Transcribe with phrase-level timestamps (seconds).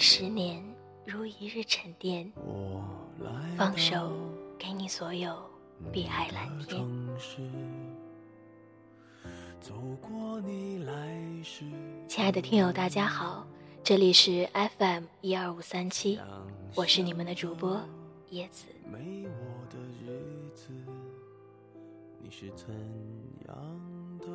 [0.00, 0.62] 十年
[1.04, 2.32] 如一日沉淀，
[3.56, 4.12] 放手
[4.56, 5.36] 给你所有
[5.92, 6.86] 碧海蓝天。
[12.06, 13.44] 亲爱的听友，大家好，
[13.82, 16.20] 这里是 FM 一二五三七，
[16.76, 17.80] 我是你们的主播
[18.30, 18.66] 叶子。
[18.88, 20.68] 没我的日子，
[22.22, 22.68] 你是怎
[23.48, 24.26] 样的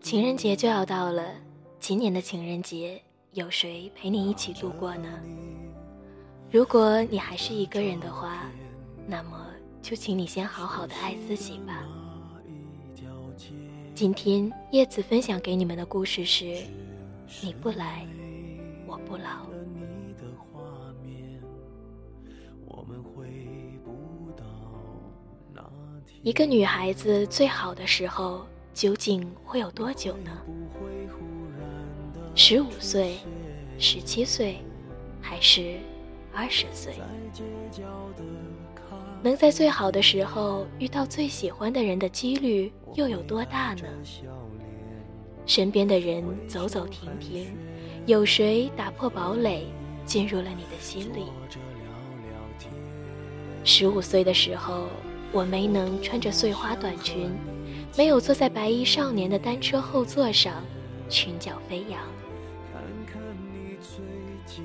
[0.00, 1.34] 情人节就要到了，
[1.78, 5.08] 今年的情人节有谁陪你一起度过呢？
[6.50, 8.50] 如果你还是一个人的话，
[9.06, 9.46] 那么
[9.82, 11.86] 就请你先好好的爱自己吧。
[13.94, 16.64] 今天叶子分享给你们的故事是：
[17.42, 18.06] 你不来，
[18.86, 19.46] 我不老。
[26.22, 30.30] 一个女孩子最好的时候究竟会有多久呢？
[32.40, 33.16] 十五岁、
[33.80, 34.58] 十七岁，
[35.20, 35.74] 还是
[36.32, 36.94] 二十岁？
[39.20, 43.82] 能在最好的时候遇到最喜欢的人的几率又有多大呢？
[45.46, 47.48] 身边的人走走停停，
[48.06, 49.66] 有谁打破堡垒
[50.06, 51.24] 进入了你的心里？
[53.64, 54.86] 十五岁的时候。
[55.30, 57.30] 我没能穿着碎花短裙，
[57.98, 60.64] 没有坐在白衣少年的单车后座上，
[61.10, 62.00] 裙角飞扬。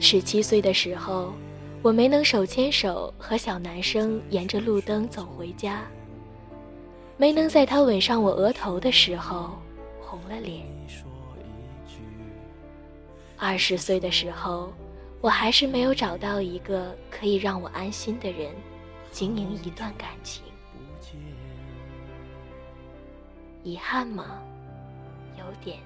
[0.00, 1.32] 十七岁的时候，
[1.82, 5.82] 我没能手牵手和小男生沿着路灯走回家，
[7.16, 9.58] 没能在他吻上我额头的时候
[10.00, 10.64] 红了脸。
[13.36, 14.72] 二十岁的时候，
[15.20, 18.52] 我还是没有找到一个可以让我安心的人，
[19.10, 20.44] 经营一段感情。
[23.64, 24.40] 遗憾吗？
[25.36, 25.78] 有点。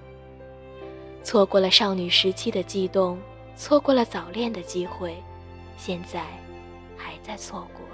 [1.27, 3.19] 错过了少女时期的悸动，
[3.57, 5.17] 错过了早恋的机会，
[5.77, 6.25] 现在
[6.97, 7.85] 还在错过。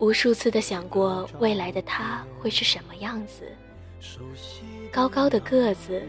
[0.00, 3.44] 无数次的想过未来的他会是什么样子，
[4.90, 6.02] 高高的个子，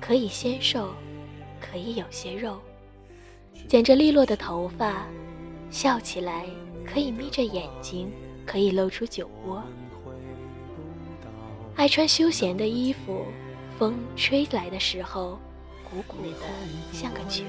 [0.00, 0.92] 可以纤瘦，
[1.60, 2.58] 可以有些肉，
[3.68, 5.06] 剪着利落的头发。
[5.70, 6.44] 笑起来
[6.84, 8.10] 可以眯着眼睛，
[8.46, 9.62] 可以露出酒窝。
[11.74, 13.26] 爱穿休闲的衣服，
[13.78, 15.38] 风吹来的时候，
[15.90, 16.28] 鼓鼓的
[16.92, 17.44] 像个球。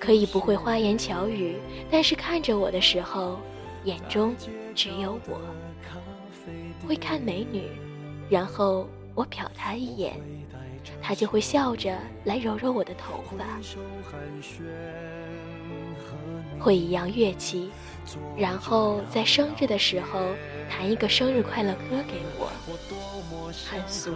[0.00, 1.56] 可以不会花言巧语，
[1.90, 3.38] 但是看着我的时候，
[3.84, 4.34] 眼中
[4.74, 5.40] 只有我。
[6.86, 7.70] 会看美女，
[8.28, 10.20] 然后我瞟她一眼，
[11.00, 13.44] 她就会笑着来揉揉我的头发。
[16.64, 17.70] 会一样乐器，
[18.38, 20.34] 然后在生日的时候
[20.70, 22.50] 弹一个生日快乐歌给我，
[23.68, 24.14] 很俗，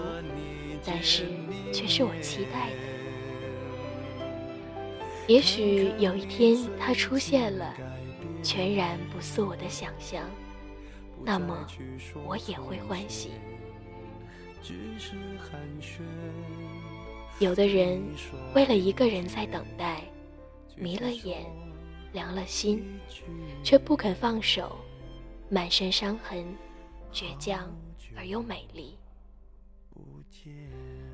[0.82, 1.26] 但是
[1.74, 2.76] 却是我期待的。
[5.26, 7.74] 也许有一天他出现了，
[8.42, 10.24] 全然不似我的想象，
[11.22, 11.66] 那么
[12.24, 13.32] 我也会欢喜。
[17.40, 18.02] 有的人
[18.54, 20.02] 为了一个人在等待，
[20.76, 21.44] 迷了眼。
[22.18, 22.84] 凉了心，
[23.62, 24.76] 却不肯放手，
[25.48, 26.44] 满身伤痕，
[27.12, 27.72] 倔强
[28.16, 28.98] 而又美丽。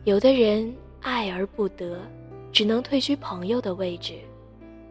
[0.05, 2.01] 有的人爱而不得，
[2.51, 4.19] 只能退居朋友的位置，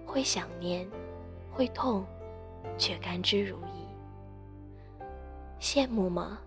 [0.06, 0.88] 会想念，
[1.52, 2.06] 会痛，
[2.78, 5.09] 却甘之如饴。
[5.59, 6.38] 羡慕吗？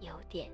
[0.00, 0.50] 有点，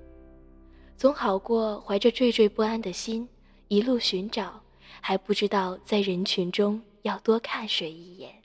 [0.97, 3.25] 总好过怀着惴惴不安的心
[3.69, 4.61] 一路寻找，
[4.99, 8.40] 还不知道在人群中要多看谁一眼。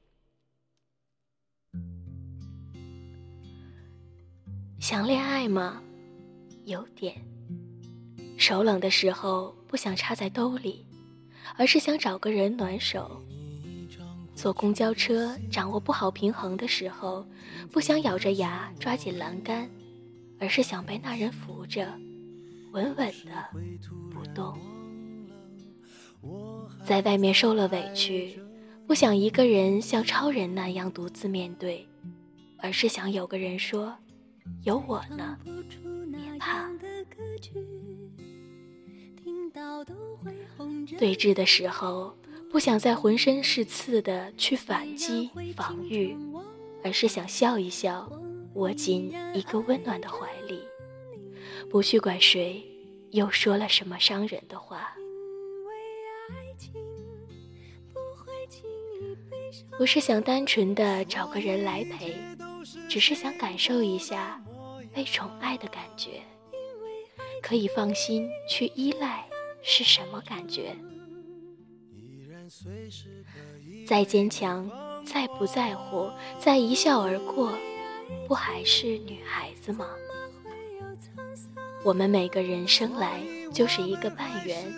[4.89, 5.83] 想恋爱吗？
[6.65, 7.13] 有点。
[8.37, 10.87] 手冷的时候不想插在兜里，
[11.57, 13.21] 而是想找个人暖手。
[14.37, 17.27] 坐公交车掌握不好平衡的时候，
[17.73, 19.69] 不想咬着牙抓紧栏杆，
[20.39, 21.85] 而是想被那人扶着，
[22.71, 23.45] 稳稳的
[24.13, 24.57] 不动。
[26.85, 28.39] 在外面受了委屈，
[28.87, 31.85] 不想一个人像超人那样独自面对，
[32.59, 33.93] 而是想有个人说。
[34.65, 35.39] 有我呢，
[36.11, 36.71] 别怕。
[40.99, 42.17] 对峙的时候，
[42.51, 46.17] 不想再浑身是刺的去反击防御，
[46.85, 48.11] 而是想笑一笑，
[48.55, 50.61] 窝进一个温暖的怀里，
[51.71, 52.65] 不去管谁
[53.11, 54.93] 又说了什么伤人的话。
[59.79, 62.15] 不是想单纯的找个人来陪。
[62.89, 64.43] 只是想感受一下
[64.95, 66.23] 被宠爱的感觉，
[67.43, 69.25] 可以放心去依赖
[69.63, 70.77] 是什么感觉？
[73.87, 74.71] 再坚强，
[75.05, 77.53] 再不在乎，再一笑而过，
[78.27, 79.87] 不还是女孩子吗？
[81.85, 83.21] 我们每个人生来
[83.53, 84.73] 就是一个半圆，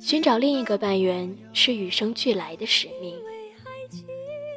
[0.00, 3.16] 寻找另一个半圆是与生俱来的使命。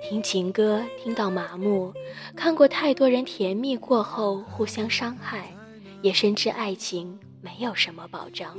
[0.10, 1.94] 听情歌听到麻木，
[2.36, 5.56] 看过太多人甜蜜过后互相伤害，
[6.02, 8.58] 也深知爱情没有什么保障，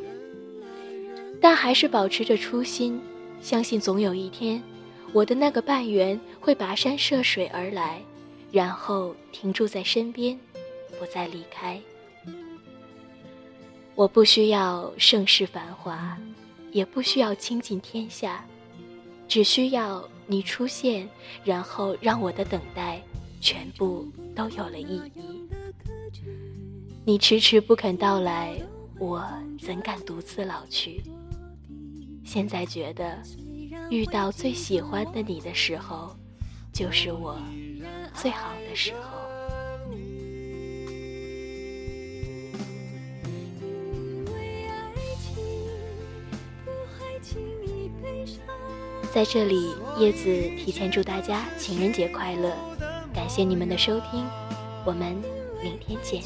[1.41, 3.02] 但还是保持着初心，
[3.43, 4.62] 相信总有一天，
[5.12, 8.00] 我的那个半圆会跋山涉水而来，
[8.52, 10.38] 然后停驻在身边，
[11.00, 11.81] 不再离开。
[13.97, 16.17] 我不需要盛世繁华，
[16.70, 18.47] 也不需要倾尽天下，
[19.30, 21.08] 只需要你出现，
[21.44, 23.00] 然后让我的等待
[23.40, 25.48] 全部都有了意义。
[27.04, 28.60] 你迟迟不肯到来，
[28.98, 29.24] 我
[29.62, 31.00] 怎敢独自老去？
[32.24, 33.22] 现在觉得，
[33.88, 36.12] 遇到最喜欢的你的时候，
[36.72, 37.40] 就是我
[38.12, 39.20] 最好的时候。
[49.12, 50.25] 在这里，叶子
[50.56, 52.56] 提前祝大家情人节快乐！
[53.12, 54.25] 感谢你们的收听，
[54.85, 55.20] 我们
[55.62, 56.23] 明天见。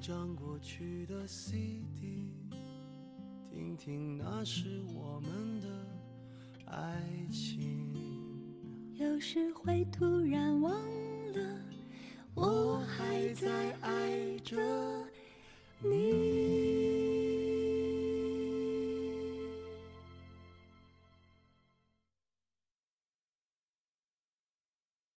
[0.00, 2.32] 张过去的 CD，
[3.50, 5.68] 听听那时我们的
[6.64, 7.86] 爱情。
[8.94, 10.99] 有时会突然忘。